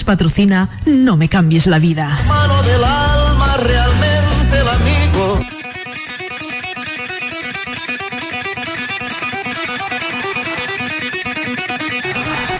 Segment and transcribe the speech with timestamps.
[0.00, 2.18] Patrocina No me cambies la vida.
[2.26, 5.40] Mano del alma, realmente el amigo.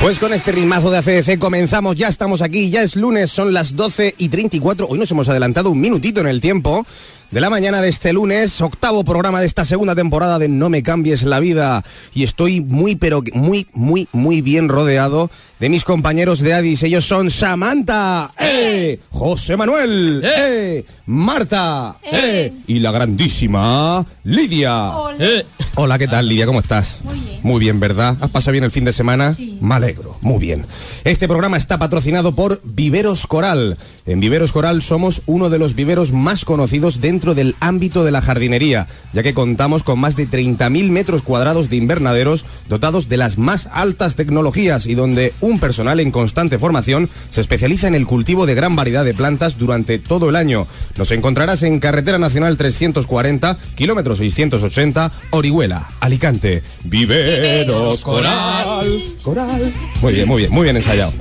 [0.01, 3.77] Pues con este ritmazo de ACDC comenzamos, ya estamos aquí, ya es lunes, son las
[3.77, 4.89] 12 y 34.
[4.89, 6.85] Hoy nos hemos adelantado un minutito en el tiempo
[7.33, 10.83] de la mañana de este lunes, octavo programa de esta segunda temporada de No me
[10.83, 11.83] cambies la vida.
[12.13, 16.83] Y estoy muy, pero muy, muy, muy bien rodeado de mis compañeros de Addis.
[16.83, 19.01] Ellos son Samantha, ¡eh!
[19.11, 20.85] José Manuel, ¡eh!
[21.07, 22.53] Marta, ¡eh!
[22.67, 24.91] Y la grandísima Lidia.
[25.19, 25.47] Eh.
[25.77, 26.45] Hola, ¿qué tal, Lidia?
[26.45, 26.99] ¿Cómo estás?
[27.03, 27.41] Muy bien.
[27.43, 28.19] Muy bien, ¿verdad?
[28.21, 29.35] ¿Has pasado bien el fin de semana?
[29.35, 29.57] Sí.
[29.63, 30.67] Me alegro, muy bien.
[31.05, 33.79] Este programa está patrocinado por Viveros Coral.
[34.05, 38.21] En Viveros Coral somos uno de los viveros más conocidos dentro del ámbito de la
[38.21, 43.39] jardinería, ya que contamos con más de 30.000 metros cuadrados de invernaderos dotados de las
[43.39, 48.45] más altas tecnologías y donde un personal en constante formación se especializa en el cultivo
[48.45, 50.67] de gran variedad de plantas durante todo el año.
[50.97, 56.63] Nos encontrarás en Carretera Nacional 340, kilómetro 680, Orihuela, Alicante.
[56.85, 59.05] Viveros Coral.
[59.23, 59.73] Coral.
[60.01, 61.13] Muy bien, muy bien, muy bien ensayado.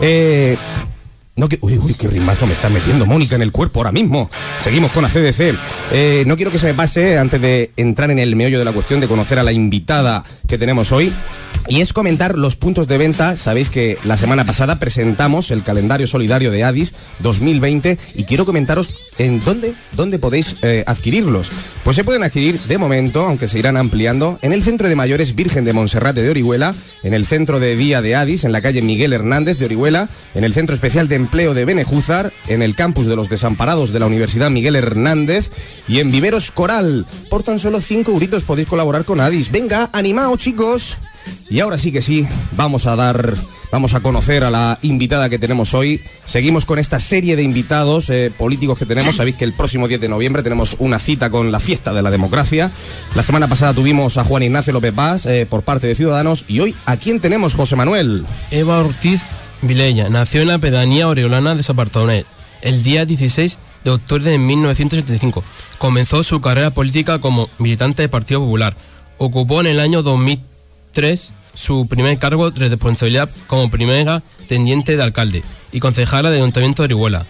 [0.00, 0.56] Eh,
[1.34, 4.30] no que, uy, uy, qué rimazo me está metiendo Mónica en el cuerpo ahora mismo.
[4.58, 5.56] Seguimos con ACDC.
[5.90, 8.72] Eh, no quiero que se me pase, antes de entrar en el meollo de la
[8.72, 11.12] cuestión, de conocer a la invitada que tenemos hoy.
[11.68, 13.36] Y es comentar los puntos de venta.
[13.36, 18.90] Sabéis que la semana pasada presentamos el calendario solidario de Addis 2020 y quiero comentaros
[19.18, 21.52] en dónde, dónde podéis eh, adquirirlos.
[21.84, 25.34] Pues se pueden adquirir de momento, aunque se irán ampliando, en el Centro de Mayores
[25.34, 28.82] Virgen de Monserrate de Orihuela, en el Centro de Día de Addis, en la calle
[28.82, 33.06] Miguel Hernández de Orihuela, en el Centro Especial de Empleo de Benejúzar, en el Campus
[33.06, 35.50] de los Desamparados de la Universidad Miguel Hernández
[35.86, 37.06] y en Viveros Coral.
[37.30, 39.50] Por tan solo 5 euritos podéis colaborar con Addis.
[39.50, 40.98] Venga, animaos chicos.
[41.52, 43.36] Y ahora sí que sí, vamos a dar,
[43.70, 46.00] vamos a conocer a la invitada que tenemos hoy.
[46.24, 49.16] Seguimos con esta serie de invitados eh, políticos que tenemos.
[49.16, 52.10] Sabéis que el próximo 10 de noviembre tenemos una cita con la fiesta de la
[52.10, 52.72] democracia.
[53.14, 56.60] La semana pasada tuvimos a Juan Ignacio López Paz eh, por parte de Ciudadanos y
[56.60, 58.24] hoy ¿a quién tenemos, José Manuel?
[58.50, 59.26] Eva Ortiz
[59.60, 62.24] Vilella nació en la pedanía oriolana de Sapartonet
[62.62, 65.44] el día 16 de octubre de 1975.
[65.76, 68.74] Comenzó su carrera política como militante del Partido Popular.
[69.18, 75.42] Ocupó en el año 2003 su primer cargo de responsabilidad como primera tendiente de alcalde
[75.70, 77.26] y concejala del Ayuntamiento de Orihuela.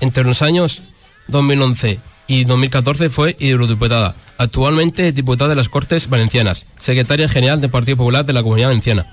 [0.00, 0.82] Entre los años
[1.28, 4.14] 2011 y 2014 fue eurodiputada.
[4.38, 8.68] Actualmente es diputada de las Cortes Valencianas, secretaria general del Partido Popular de la Comunidad
[8.68, 9.06] Valenciana.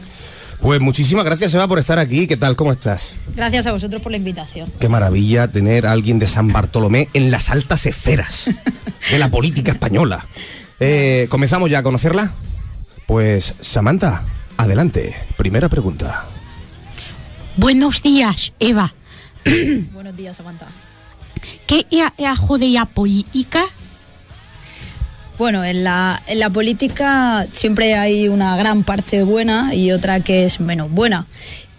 [0.64, 2.26] Pues muchísimas gracias, Eva, por estar aquí.
[2.26, 2.56] ¿Qué tal?
[2.56, 3.16] ¿Cómo estás?
[3.36, 4.72] Gracias a vosotros por la invitación.
[4.80, 8.50] Qué maravilla tener a alguien de San Bartolomé en las altas esferas
[9.12, 10.26] de la política española.
[10.80, 12.34] Eh, ¿Comenzamos ya a conocerla?
[13.06, 14.26] Pues, Samantha,
[14.58, 15.16] adelante.
[15.38, 16.26] Primera pregunta.
[17.58, 18.94] Buenos días, Eva.
[19.94, 20.68] Buenos días, Samantha.
[21.68, 23.64] ¿Qué es la jodería política?
[25.38, 30.46] Bueno, en la, en la política siempre hay una gran parte buena y otra que
[30.46, 31.26] es menos buena.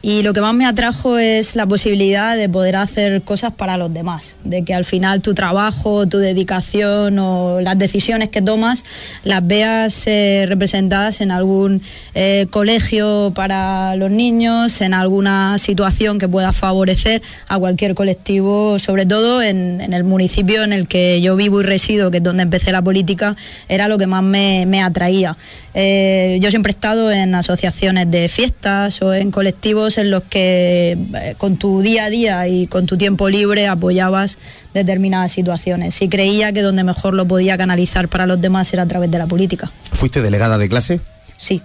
[0.06, 3.90] Y lo que más me atrajo es la posibilidad de poder hacer cosas para los
[3.94, 8.84] demás, de que al final tu trabajo, tu dedicación o las decisiones que tomas
[9.22, 11.80] las veas eh, representadas en algún
[12.14, 19.06] eh, colegio para los niños, en alguna situación que pueda favorecer a cualquier colectivo, sobre
[19.06, 22.72] todo en, el municipio en el que yo vivo y resido, que es donde empecé
[22.72, 23.36] la política,
[23.70, 25.34] era lo que más me, me atraía.
[25.72, 30.96] Eh, yo siempre he estado en asociaciones de fiestas o en colectivos en los que
[31.14, 34.38] eh, con tu día a día y con tu tiempo libre apoyabas
[34.72, 36.00] determinadas situaciones.
[36.02, 39.18] Y creía que donde mejor lo podía canalizar para los demás era a través de
[39.18, 39.70] la política.
[39.92, 41.00] ¿Fuiste delegada de clase?
[41.36, 41.60] Sí.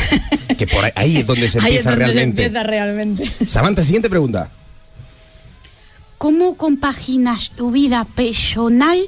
[0.58, 2.44] que por ahí, ahí es donde se Ahí es empieza donde se realmente.
[2.44, 3.26] empieza realmente.
[3.46, 4.48] Samantha, siguiente pregunta.
[6.18, 8.98] ¿Cómo compaginas tu vida personal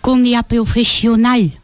[0.00, 1.58] con la profesional?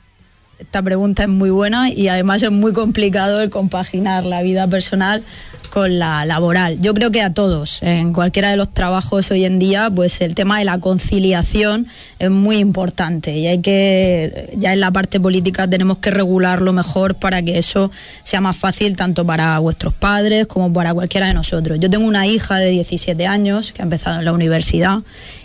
[0.60, 5.22] Esta pregunta es muy buena y además es muy complicado el compaginar la vida personal
[5.70, 6.78] con la laboral.
[6.82, 10.34] Yo creo que a todos, en cualquiera de los trabajos hoy en día, pues el
[10.34, 11.86] tema de la conciliación
[12.18, 17.14] es muy importante y hay que, ya en la parte política tenemos que regularlo mejor
[17.14, 17.90] para que eso
[18.22, 21.78] sea más fácil tanto para vuestros padres como para cualquiera de nosotros.
[21.80, 24.98] Yo tengo una hija de 17 años que ha empezado en la universidad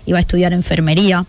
[0.06, 1.26] y va a estudiar enfermería.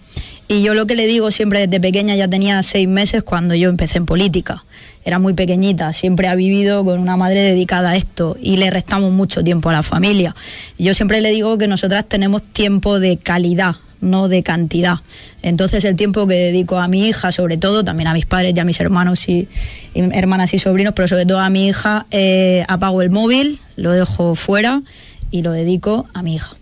[0.49, 3.69] Y yo lo que le digo siempre desde pequeña, ya tenía seis meses cuando yo
[3.69, 4.65] empecé en política.
[5.05, 9.13] Era muy pequeñita, siempre ha vivido con una madre dedicada a esto y le restamos
[9.13, 10.35] mucho tiempo a la familia.
[10.79, 14.99] Yo siempre le digo que nosotras tenemos tiempo de calidad, no de cantidad.
[15.43, 18.61] Entonces el tiempo que dedico a mi hija, sobre todo, también a mis padres y
[18.61, 19.49] a mis hermanos y,
[19.95, 23.93] y hermanas y sobrinos, pero sobre todo a mi hija, eh, apago el móvil, lo
[23.93, 24.83] dejo fuera
[25.31, 26.57] y lo dedico a mi hija.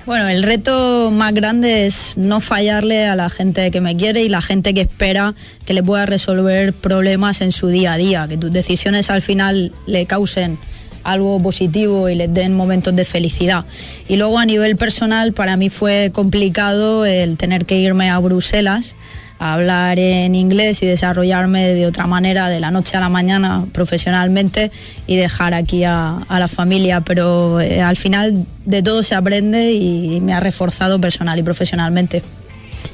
[0.05, 4.27] Bueno, el reto más grande es no fallarle a la gente que me quiere y
[4.27, 5.33] la gente que espera
[5.65, 9.71] que le pueda resolver problemas en su día a día, que tus decisiones al final
[9.85, 10.57] le causen
[11.05, 13.63] algo positivo y les den momentos de felicidad.
[14.05, 18.95] Y luego a nivel personal para mí fue complicado el tener que irme a Bruselas
[19.39, 23.65] a hablar en inglés y desarrollarme de otra manera de la noche a la mañana
[23.71, 24.71] profesionalmente
[25.07, 27.01] y dejar aquí a, a la familia.
[27.01, 32.23] Pero eh, al final de todo se aprende y me ha reforzado personal y profesionalmente.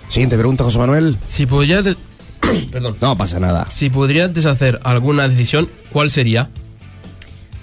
[0.07, 1.17] Siguiente pregunta, José Manuel.
[1.27, 1.95] Si pudieras,
[2.71, 2.95] Perdón.
[3.01, 3.67] No pasa nada.
[3.69, 6.49] Si pudieras deshacer alguna decisión, ¿cuál sería?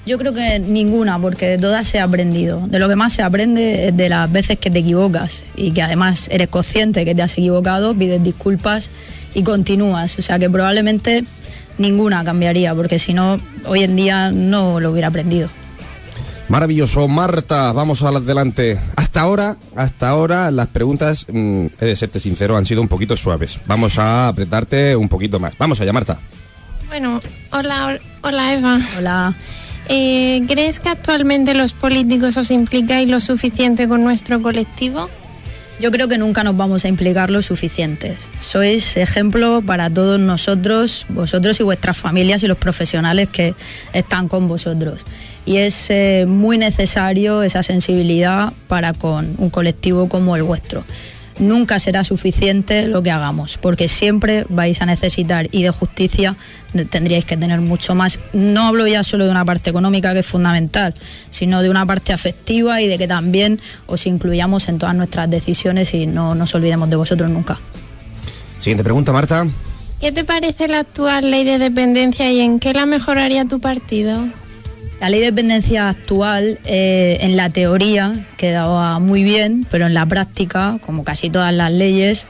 [0.07, 2.65] Yo creo que ninguna, porque de todas se ha aprendido.
[2.69, 5.83] De lo que más se aprende es de las veces que te equivocas y que
[5.83, 8.93] además eres consciente que te has equivocado, pides disculpas
[9.35, 10.17] y continúas.
[10.21, 11.25] O sea que probablemente
[11.79, 15.51] ninguna cambiaría, porque si no, hoy en día no lo hubiera aprendido.
[16.49, 18.79] Maravilloso, Marta, vamos adelante.
[18.95, 23.17] Hasta ahora, hasta ahora las preguntas, mm, he de serte sincero, han sido un poquito
[23.17, 23.59] suaves.
[23.67, 25.55] Vamos a apretarte un poquito más.
[25.59, 26.17] Vamos allá, Marta.
[26.87, 27.19] Bueno,
[27.51, 28.81] hola, hola Eva.
[28.99, 29.35] Hola.
[29.89, 35.09] Eh, ¿Crees que actualmente los políticos os implicáis lo suficiente con nuestro colectivo?
[35.79, 38.31] Yo creo que nunca nos vamos a implicar lo suficientes.
[38.41, 43.55] Sois ejemplo para todos nosotros, vosotros y vuestras familias y los profesionales que
[43.93, 45.05] están con vosotros.
[45.45, 50.83] Y es eh, muy necesario esa sensibilidad para con un colectivo como el vuestro.
[51.39, 56.35] Nunca será suficiente lo que hagamos, porque siempre vais a necesitar y de justicia
[56.91, 58.19] tendríais que tener mucho más.
[58.33, 60.95] No hablo ya solo de una parte económica que es fundamental,
[61.29, 65.93] sino de una parte afectiva y de que también os incluyamos en todas nuestras decisiones
[65.93, 67.59] y no nos olvidemos de vosotros nunca.
[68.59, 69.47] Siguiente pregunta, Marta.
[70.01, 74.27] ¿Qué te parece la actual ley de dependencia y en qué la mejoraría tu partido?
[75.01, 80.07] La ley de dependencia actual, eh, en la teoría, quedaba muy bien, pero en la
[80.07, 82.27] práctica, como casi todas las leyes,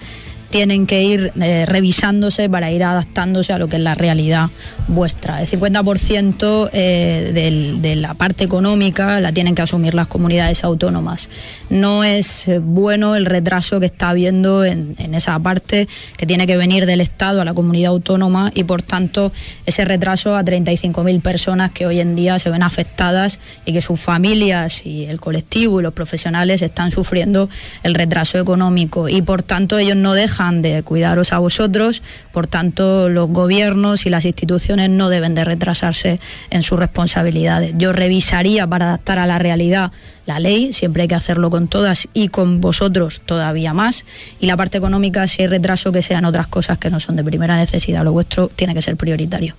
[0.50, 4.48] tienen que ir eh, revisándose para ir adaptándose a lo que es la realidad
[4.88, 5.40] vuestra.
[5.40, 11.28] El 50% eh, de la parte económica la tienen que asumir las comunidades autónomas.
[11.70, 16.46] No es eh, bueno el retraso que está habiendo en, en esa parte que tiene
[16.46, 19.32] que venir del Estado a la comunidad autónoma y por tanto
[19.66, 24.00] ese retraso a 35.000 personas que hoy en día se ven afectadas y que sus
[24.00, 27.48] familias y el colectivo y los profesionales están sufriendo
[27.82, 32.02] el retraso económico y por tanto ellos no dejan de cuidaros a vosotros,
[32.32, 36.20] por tanto los gobiernos y las instituciones no deben de retrasarse
[36.50, 37.74] en sus responsabilidades.
[37.76, 39.92] Yo revisaría para adaptar a la realidad
[40.26, 44.04] la ley, siempre hay que hacerlo con todas y con vosotros todavía más.
[44.40, 47.22] Y la parte económica, si hay retraso, que sean otras cosas que no son de
[47.22, 48.02] primera necesidad.
[48.02, 49.54] Lo vuestro tiene que ser prioritario.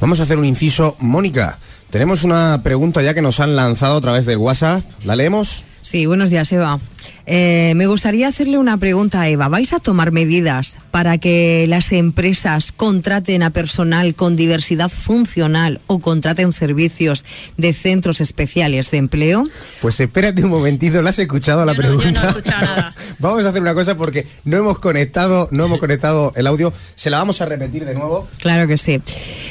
[0.00, 0.96] Vamos a hacer un inciso.
[1.00, 1.58] Mónica,
[1.90, 4.82] tenemos una pregunta ya que nos han lanzado a través del WhatsApp.
[5.04, 5.64] ¿La leemos?
[5.82, 6.80] Sí, buenos días, Eva.
[7.26, 9.48] Eh, me gustaría hacerle una pregunta a Eva.
[9.48, 16.00] ¿Vais a tomar medidas para que las empresas contraten a personal con diversidad funcional o
[16.00, 17.24] contraten servicios
[17.56, 19.44] de centros especiales de empleo?
[19.80, 22.28] Pues espérate un momentito, ¿la has escuchado la Yo no- yo no he pregunta?
[22.30, 22.94] escuchado nada.
[23.18, 26.72] vamos a hacer una cosa porque no hemos conectado, no hemos conectado el audio.
[26.94, 28.28] Se la vamos a repetir de nuevo.
[28.38, 29.00] Claro que sí.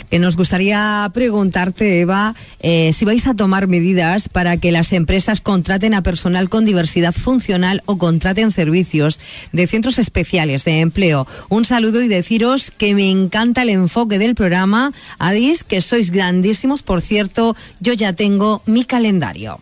[0.10, 5.40] Que nos gustaría preguntarte, Eva, eh, si vais a tomar medidas para que las empresas
[5.40, 9.20] contraten a personal con diversidad funcional o contraten servicios
[9.52, 11.28] de centros especiales de empleo.
[11.50, 14.92] Un saludo y deciros que me encanta el enfoque del programa.
[15.18, 16.84] Adis, que sois grandísimos.
[16.84, 19.60] Por cierto, yo ya tengo mi calendario.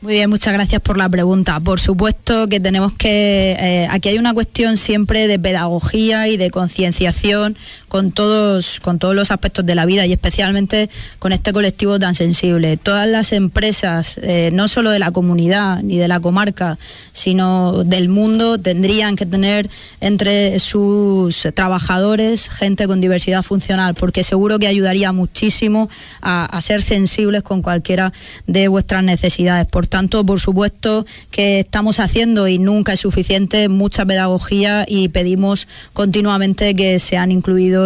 [0.00, 1.58] Muy bien, muchas gracias por la pregunta.
[1.58, 6.50] Por supuesto que tenemos que, eh, aquí hay una cuestión siempre de pedagogía y de
[6.50, 7.56] concienciación
[7.88, 12.14] con todos, con todos los aspectos de la vida y especialmente con este colectivo tan
[12.14, 12.76] sensible.
[12.76, 16.78] Todas las empresas, eh, no solo de la comunidad ni de la comarca,
[17.12, 24.58] sino del mundo, tendrían que tener entre sus trabajadores gente con diversidad funcional, porque seguro
[24.58, 25.88] que ayudaría muchísimo
[26.20, 28.12] a, a ser sensibles con cualquiera
[28.46, 29.66] de vuestras necesidades.
[29.66, 35.68] Por tanto, por supuesto que estamos haciendo y nunca es suficiente mucha pedagogía y pedimos
[35.92, 37.77] continuamente que sean incluidos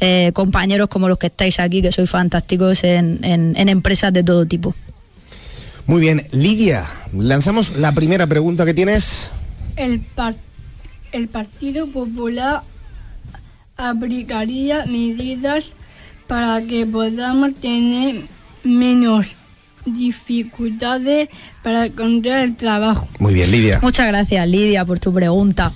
[0.00, 4.22] eh, compañeros como los que estáis aquí, que sois fantásticos en, en- en empresas de
[4.22, 4.74] todo tipo.
[5.86, 9.30] Muy bien, Lidia, lanzamos la primera pregunta que tienes.
[9.76, 10.36] El, par-
[11.12, 12.62] el Partido Popular
[13.76, 15.70] aplicaría medidas
[16.26, 18.22] para que podamos tener
[18.64, 19.34] menos
[19.86, 21.28] dificultades
[21.62, 23.08] para encontrar el trabajo.
[23.18, 23.78] Muy bien, Lidia.
[23.80, 25.72] Muchas gracias, Lidia, por tu pregunta.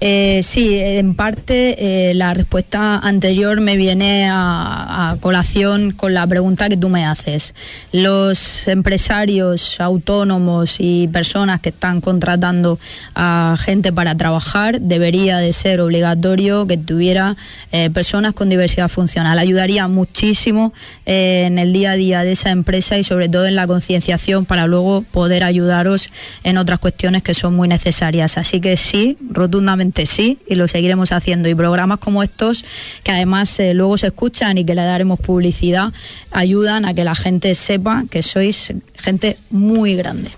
[0.00, 6.24] Eh, sí, en parte eh, la respuesta anterior me viene a, a, colación con la
[6.26, 7.54] pregunta que tú me haces.
[7.90, 12.78] Los empresarios autónomos y personas que están contratando
[13.16, 17.36] a gente para trabajar debería de ser obligatorio que tuviera
[17.72, 19.38] eh, personas con diversidad funcional.
[19.38, 20.72] Ayudaría muchísimo
[21.06, 24.44] eh, en el día a día de esa empresa y sobre todo en la concienciación
[24.44, 26.10] para luego poder ayudaros
[26.44, 28.38] en otras cuestiones que son muy necesarias.
[28.38, 31.48] Así que sí, rotundamente sí y lo seguiremos haciendo.
[31.48, 32.64] Y programas como estos,
[33.02, 35.92] que además eh, luego se escuchan y que le daremos publicidad,
[36.30, 40.30] ayudan a que la gente sepa que sois gente muy grande.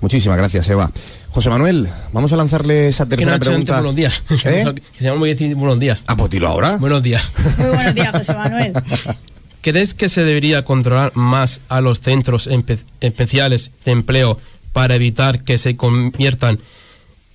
[0.00, 0.90] Muchísimas gracias, Eva.
[1.32, 3.74] José Manuel, vamos a lanzarle esa tercera pregunta.
[3.74, 4.22] Buenos días.
[4.44, 4.64] ¿Eh?
[4.74, 6.00] Que se llama muy decir buenos días.
[6.06, 6.76] Ah, pues dilo ahora.
[6.78, 7.22] Buenos días.
[7.58, 8.72] Muy buenos días, José Manuel.
[9.62, 14.38] ¿Crees que se debería controlar más a los centros empe- especiales de empleo
[14.72, 16.58] para evitar que se conviertan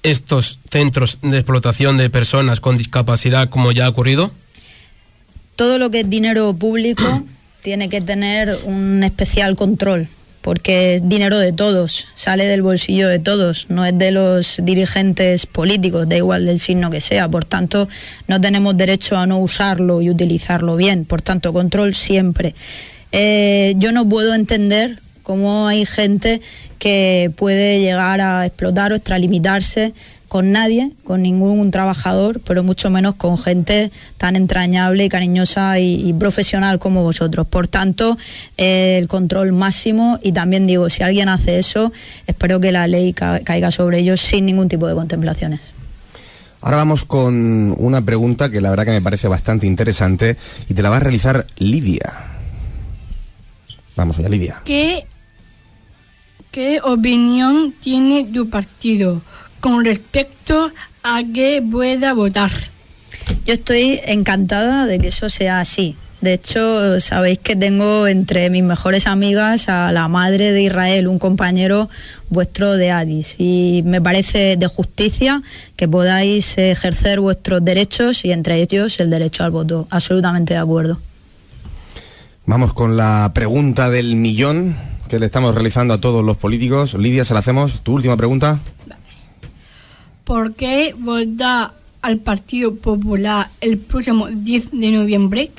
[0.10, 4.32] estos centros de explotación de personas con discapacidad como ya ha ocurrido?
[5.56, 7.24] Todo lo que es dinero público
[7.62, 10.08] tiene que tener un especial control
[10.46, 15.48] porque es dinero de todos, sale del bolsillo de todos, no es de los dirigentes
[15.48, 17.28] políticos, da igual del signo que sea.
[17.28, 17.90] Por tanto,
[18.28, 21.04] no tenemos derecho a no usarlo y utilizarlo bien.
[21.06, 22.54] Por tanto, control siempre.
[23.12, 26.42] Eh, yo no puedo entender cómo hay gente
[26.86, 29.96] que puede llegar a explotar o extralimitarse
[30.28, 33.90] con nadie, con ningún trabajador, pero mucho menos con gente
[34.20, 37.48] tan entrañable y cariñosa y, y profesional como vosotros.
[37.48, 38.20] Por tanto,
[38.58, 41.92] eh, el control máximo y también digo, si alguien hace eso,
[42.28, 45.74] espero que la ley ca caiga sobre ellos sin ningún tipo de contemplaciones.
[46.62, 50.38] Ahora vamos con una pregunta que la verdad que me parece bastante interesante
[50.70, 52.14] y te la va a realizar Lidia.
[53.96, 54.62] Vamos allá, Lidia.
[54.66, 55.08] ¿Qué,
[56.56, 59.22] qué opinión tiene tu partido
[59.60, 60.72] con respecto
[61.04, 62.50] a que pueda votar?
[63.46, 65.98] Yo estoy encantada de que eso sea así.
[66.22, 71.20] De hecho, sabéis que tengo entre mis mejores amigas a la madre de Israel, un
[71.20, 71.90] compañero
[72.30, 73.36] vuestro de Addis.
[73.38, 75.44] Y me parece de justicia
[75.76, 79.90] que podáis ejercer vuestros derechos y entre ellos el derecho al voto.
[79.90, 81.02] Absolutamente de acuerdo.
[82.46, 86.94] Vamos con la pregunta del millón que le estamos realizando a todos los políticos.
[86.96, 87.82] Lidia, se la hacemos.
[87.82, 88.60] Tu última pregunta.
[90.24, 91.72] ¿Por qué votar
[92.02, 95.52] al Partido Popular el próximo 10 de noviembre?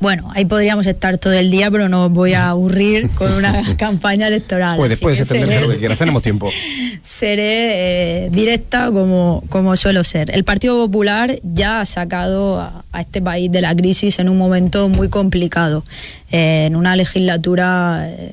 [0.00, 3.62] Bueno, ahí podríamos estar todo el día, pero no os voy a aburrir con una
[3.78, 4.76] campaña electoral.
[4.76, 6.50] Pues después extenderse seré- lo que quieras, tenemos tiempo.
[7.02, 10.30] seré eh, directa como, como suelo ser.
[10.34, 14.36] El Partido Popular ya ha sacado a, a este país de la crisis en un
[14.36, 15.82] momento muy complicado,
[16.36, 18.32] en una legislatura eh,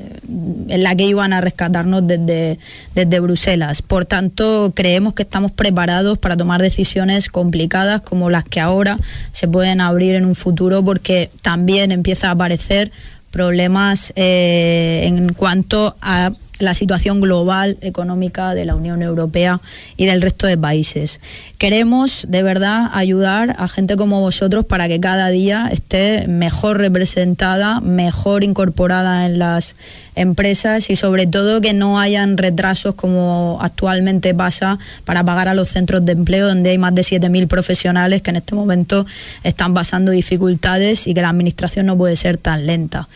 [0.70, 2.58] en la que iban a rescatarnos desde,
[2.96, 3.84] desde Bruselas.
[3.84, 8.98] Por tanto, creemos que estamos preparados para tomar decisiones complicadas como las que ahora
[9.32, 12.92] se pueden abrir en un futuro porque también empieza a aparecer
[13.30, 19.62] problemas eh, en cuanto a la situación global económica de la Unión Europea
[19.98, 21.20] y del resto de países.
[21.58, 27.82] Queremos de verdad ayudar a gente como vosotros para que cada día esté mejor representada,
[27.82, 29.76] mejor incorporada en las
[30.16, 35.70] empresas y sobre todo que no hayan retrasos como actualmente pasa para pagar a los
[35.70, 39.06] centros de empleo donde hay más de 7.000 profesionales que en este momento
[39.44, 43.08] están pasando dificultades y que la administración no puede ser tan lenta.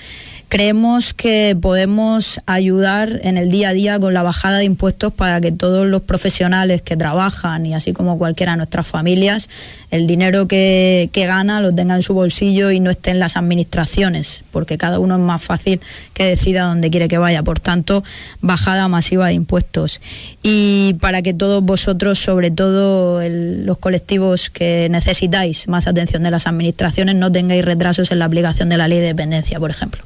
[0.47, 5.41] Creemos que podemos ayudar en el día a día con la bajada de impuestos para
[5.41, 9.49] que todos los profesionales que trabajan y así como cualquiera de nuestras familias,
[9.89, 13.37] el dinero que, que gana lo tenga en su bolsillo y no esté en las
[13.37, 15.81] administraciones, porque cada uno es más fácil
[16.13, 17.41] que decida dónde quiere que vaya.
[17.41, 18.03] Por tanto,
[18.41, 19.99] bajada masiva de impuestos.
[20.43, 26.45] Y para que todos vosotros, sobre todo los colectivos que necesitáis más atención de las
[26.45, 30.03] administraciones, no tengáis retrasos en la aplicación de la ley de dependencia, por ejemplo.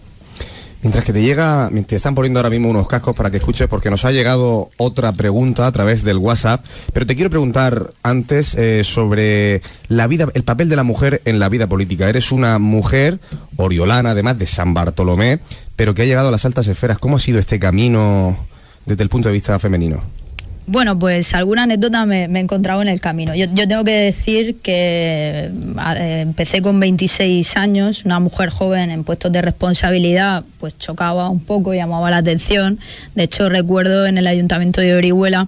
[0.82, 3.90] Mientras que te llega, te están poniendo ahora mismo unos cascos para que escuches porque
[3.90, 8.86] nos ha llegado otra pregunta a través del WhatsApp, pero te quiero preguntar antes eh,
[8.86, 12.08] sobre la vida, el papel de la mujer en la vida política.
[12.08, 13.20] Eres una mujer
[13.58, 15.40] oriolana, además de San Bartolomé,
[15.76, 16.98] pero que ha llegado a las altas esferas.
[16.98, 18.38] ¿Cómo ha sido este camino
[18.86, 20.02] desde el punto de vista femenino?
[20.72, 23.34] Bueno, pues alguna anécdota me, he encontrado en el camino.
[23.34, 29.04] Yo, yo tengo que decir que eh, empecé con 26 años, una mujer joven en
[29.04, 32.78] puestos de responsabilidad, pues chocaba un poco, llamaba la atención.
[33.16, 35.48] De hecho, recuerdo en el ayuntamiento de Orihuela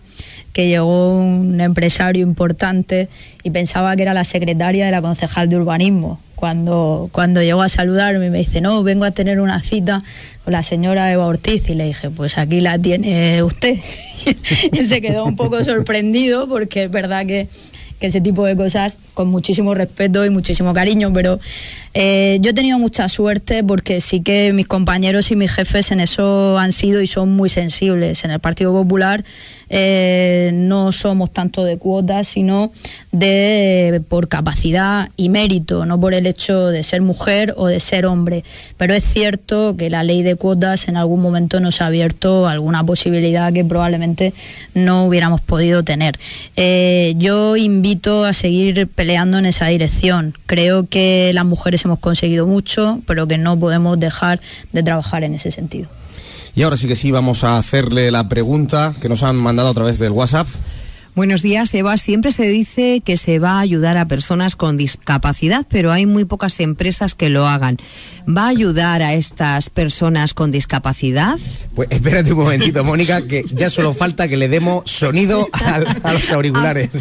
[0.54, 3.08] que llegó un empresario importante
[3.44, 6.20] y pensaba que era la secretaria de la concejal de urbanismo.
[6.42, 10.04] Cuando, cuando llegó a saludarme me dice, no, vengo a tener una cita
[10.44, 13.78] con la señora Eva Ortiz y le dije, pues aquí la tiene usted.
[14.72, 17.48] y se quedó un poco sorprendido porque es verdad que
[18.02, 21.40] que ese tipo de cosas con muchísimo respeto y muchísimo cariño, pero
[21.94, 26.00] eh, yo he tenido mucha suerte porque sí que mis compañeros y mis jefes en
[26.00, 28.26] eso han sido y son muy sensibles.
[28.26, 29.24] En el Partido Popular
[29.74, 32.74] eh, no somos tanto de cuotas, sino
[33.14, 38.06] de por capacidad y mérito, no por el hecho de ser mujer o de ser
[38.06, 38.44] hombre.
[38.76, 42.84] Pero es cierto que la ley de cuotas en algún momento nos ha abierto alguna
[42.84, 44.34] posibilidad que probablemente
[44.74, 46.20] no hubiéramos podido tener.
[46.58, 50.34] Eh, yo invito a seguir peleando en esa dirección.
[50.48, 54.42] Creo que las mujeres hemos conseguido mucho, pero que no podemos dejar
[54.74, 55.88] de trabajar en ese sentido.
[56.56, 59.74] Y ahora sí que sí, vamos a hacerle la pregunta que nos han mandado a
[59.74, 60.48] través del WhatsApp.
[61.14, 61.98] Buenos días, Eva.
[61.98, 66.24] Siempre se dice que se va a ayudar a personas con discapacidad, pero hay muy
[66.24, 67.76] pocas empresas que lo hagan.
[68.26, 71.38] ¿Va a ayudar a estas personas con discapacidad?
[71.76, 76.14] Pues espérate un momentito, Mónica, que ya solo falta que le demos sonido a, a
[76.14, 76.92] los auriculares.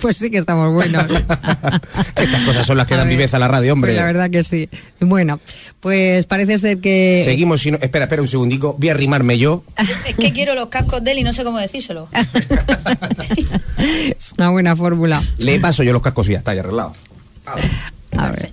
[0.00, 1.04] pues sí que estamos buenos.
[2.16, 3.92] Estas cosas son las que dan viveza a la radio, hombre.
[3.92, 4.68] Pues la verdad que sí.
[4.98, 5.38] Bueno,
[5.78, 7.22] pues parece ser que...
[7.24, 7.78] Seguimos, si no...
[7.80, 9.62] espera, espera un segundico, voy a arrimarme yo.
[10.08, 12.08] Es que quiero los cascos de él y no sé cómo decírselo.
[14.18, 15.22] es una buena fórmula.
[15.38, 16.92] Le paso yo los cascos y ya está, ya arreglado.
[18.16, 18.50] A ver.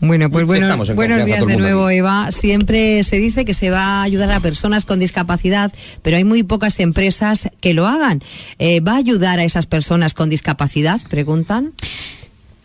[0.00, 0.48] Bueno, pues Sí,
[0.94, 1.96] buenos, días de nuevo, aquí.
[1.98, 2.32] Eva.
[2.32, 6.42] Siempre se dice que se va a ayudar a personas con discapacidad, pero hay muy
[6.42, 8.22] pocas empresas que lo hagan.
[8.58, 11.00] Eh, ¿Va a ayudar a esas personas con discapacidad?
[11.08, 11.72] Preguntan.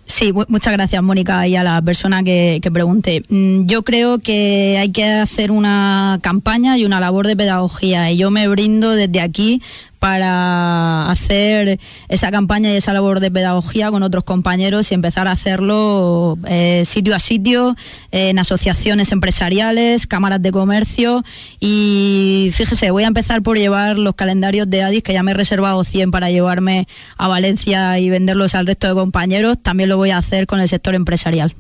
[0.06, 3.22] Sí, mu- muchas gracias Mónica y a la persona que, que pregunte.
[3.30, 8.18] Mm, Yo creo que hay que hacer una campaña y una labor de pedagogía y
[8.18, 9.62] yo me brindo desde aquí
[10.00, 15.34] para hacer esa campaña y esa labor de pedagogía con otros compañeros y empezar a
[15.34, 17.76] hacerlo eh, sitio a sitio,
[18.12, 21.24] en asociaciones empresariales, cámaras de comercio
[21.60, 25.36] y fíjese, voy a empezar por llevar los calendarios de Adis, que ya me he
[25.36, 30.12] reservado 100 para llevarme a Valencia y venderlos al resto de compañeros, también lo voy
[30.12, 31.54] a hacer con el sector empresarial.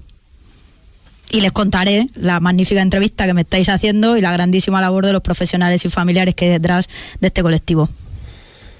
[1.31, 5.13] Y les contaré la magnífica entrevista que me estáis haciendo y la grandísima labor de
[5.13, 7.87] los profesionales y familiares que hay detrás de este colectivo.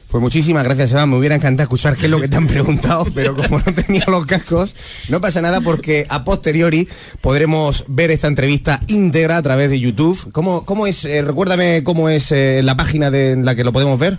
[0.10, 1.06] Pues muchísimas gracias, Eva.
[1.06, 4.06] Me hubiera encantado escuchar qué es lo que te han preguntado, pero como no tenía
[4.08, 4.76] los cascos,
[5.08, 6.88] no pasa nada porque a posteriori
[7.22, 10.32] podremos ver esta entrevista íntegra a través de YouTube.
[10.32, 11.06] ¿Cómo, cómo es?
[11.06, 14.18] eh, recuérdame cómo es eh, la página de en la que lo podemos ver.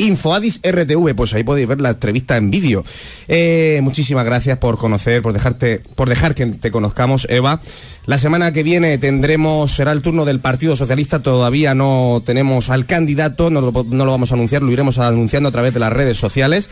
[0.00, 2.84] Infoadis RTV, pues ahí podéis ver la entrevista en vídeo.
[3.26, 7.60] Eh, muchísimas gracias por conocer, por dejarte, por dejar que te conozcamos, Eva.
[8.08, 12.86] La semana que viene tendremos, será el turno del Partido Socialista, todavía no tenemos al
[12.86, 15.92] candidato, no lo, no lo vamos a anunciar, lo iremos anunciando a través de las
[15.92, 16.70] redes sociales.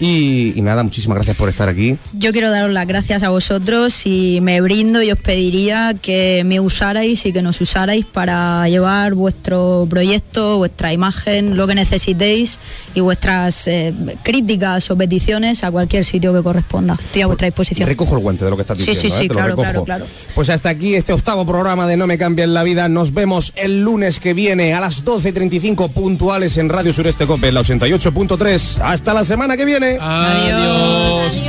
[0.00, 1.96] Y, y nada, muchísimas gracias por estar aquí.
[2.14, 6.58] Yo quiero daros las gracias a vosotros y me brindo y os pediría que me
[6.58, 12.58] usarais y que nos usarais para llevar vuestro proyecto, vuestra imagen, lo que necesitéis
[12.94, 16.94] y vuestras eh, críticas o peticiones a cualquier sitio que corresponda.
[16.94, 17.86] Estoy a vuestra disposición.
[17.86, 19.28] Recojo el guante de lo que estás Sí, diciendo, sí, sí, ¿eh?
[19.28, 20.06] lo claro, claro, claro.
[20.34, 22.88] Pues hasta aquí este octavo programa de No me cambien la vida.
[22.88, 27.54] Nos vemos el lunes que viene a las 12.35 puntuales en Radio Sureste Cope, en
[27.54, 28.80] la 88.3.
[28.82, 29.98] Hasta la semana que viene.
[30.00, 31.42] Adiós.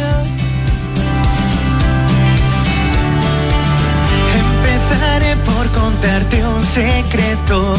[4.35, 7.75] Empezaré por contarte un secreto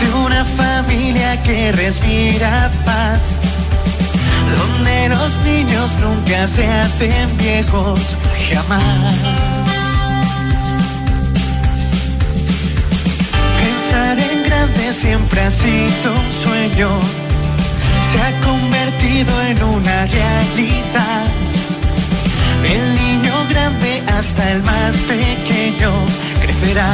[0.00, 3.20] de una familia que respira paz,
[4.58, 8.16] donde los niños nunca se hacen viejos,
[8.52, 9.67] jamás.
[14.92, 16.88] Siempre ha sido un sueño,
[18.10, 21.24] se ha convertido en una realidad.
[22.64, 25.92] El niño grande hasta el más pequeño
[26.40, 26.90] crecerá.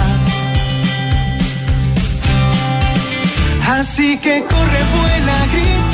[3.69, 5.94] Así que corre, vuela, grita,